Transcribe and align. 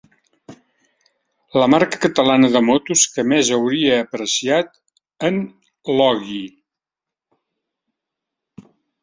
La 1.63 1.67
marca 1.73 1.99
catalana 2.05 2.49
de 2.55 2.61
motos 2.69 3.03
que 3.17 3.25
més 3.33 3.51
hauria 3.59 3.99
apreciat 4.05 4.73
en 5.31 5.39
Iogui. 5.45 6.41